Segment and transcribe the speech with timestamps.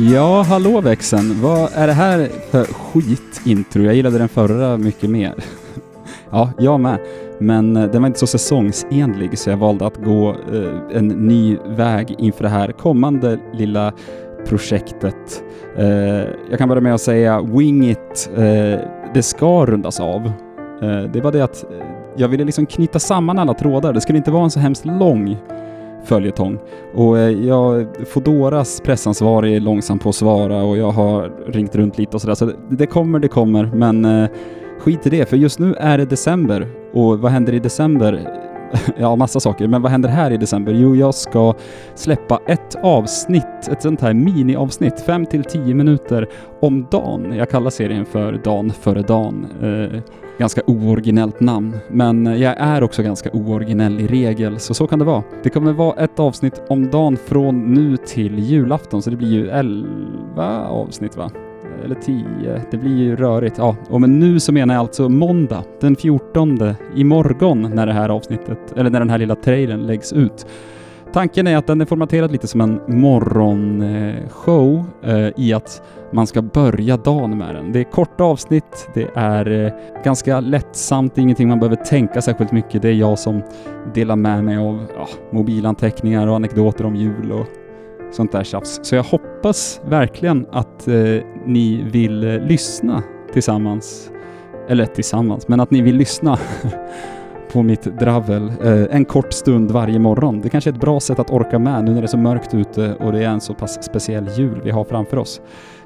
[0.00, 1.42] Ja, hallå växeln.
[1.42, 3.82] Vad är det här för skitintro?
[3.82, 5.34] Jag gillade den förra mycket mer.
[6.30, 6.98] ja, jag med.
[7.38, 11.56] Men eh, den var inte så säsongsenlig så jag valde att gå eh, en ny
[11.66, 13.92] väg inför det här kommande lilla
[14.46, 15.42] projektet.
[15.76, 15.86] Eh,
[16.50, 18.80] jag kan börja med att säga Wing It, eh,
[19.14, 20.32] det ska rundas av.
[20.82, 21.86] Eh, det var det att eh,
[22.16, 23.92] jag ville liksom knyta samman alla trådar.
[23.92, 25.36] Det skulle inte vara en så hemskt lång
[26.08, 26.58] följetong.
[26.94, 31.98] Och eh, jag, Fodoras pressansvarig är långsam på att svara och jag har ringt runt
[31.98, 32.34] lite och sådär.
[32.34, 34.28] Så det, det kommer, det kommer, men eh,
[34.80, 36.68] skit i det, för just nu är det december.
[36.92, 38.47] Och vad händer i december?
[38.96, 39.66] ja, massa saker.
[39.68, 40.72] Men vad händer här i december?
[40.72, 41.54] Jo, jag ska
[41.94, 46.28] släppa ett avsnitt, ett sånt här miniavsnitt, 5 till 10 minuter
[46.60, 47.32] om dagen.
[47.36, 49.46] Jag kallar serien för Dan före Dan.
[49.62, 50.00] Eh,
[50.38, 55.04] ganska ooriginellt namn, men jag är också ganska ooriginell i regel, så så kan det
[55.04, 55.22] vara.
[55.42, 59.48] Det kommer vara ett avsnitt om dagen från nu till julafton, så det blir ju
[59.48, 61.30] 11 avsnitt va?
[61.84, 63.58] Eller 10, det blir ju rörigt.
[63.58, 68.08] Ja, och men nu så menar jag alltså måndag den 14 imorgon när det här
[68.08, 70.46] avsnittet, eller när den här lilla trailern läggs ut.
[71.12, 75.82] Tanken är att den är formaterad lite som en morgonshow eh, i att
[76.12, 77.72] man ska börja dagen med den.
[77.72, 79.72] Det är korta avsnitt, det är eh,
[80.04, 82.82] ganska lättsamt, det är ingenting man behöver tänka särskilt mycket.
[82.82, 83.42] Det är jag som
[83.94, 87.46] delar med mig av ja, mobilanteckningar och anekdoter om jul och
[88.10, 88.80] sånt där tjafs.
[88.82, 90.94] Så jag hoppas verkligen att eh,
[91.46, 94.10] ni vill eh, lyssna tillsammans.
[94.68, 96.38] Eller tillsammans, men att ni vill lyssna
[97.52, 100.40] på mitt dravel eh, en kort stund varje morgon.
[100.40, 102.54] Det kanske är ett bra sätt att orka med nu när det är så mörkt
[102.54, 105.40] ute och det är en så pass speciell jul vi har framför oss.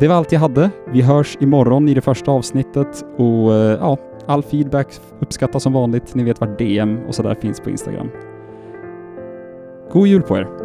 [0.00, 0.70] Det var allt jag hade.
[0.92, 4.88] Vi hörs imorgon i det första avsnittet och eh, ja, all feedback
[5.20, 6.14] uppskattas som vanligt.
[6.14, 8.10] Ni vet var DM och sådär finns på Instagram.
[9.92, 10.63] God jul på er!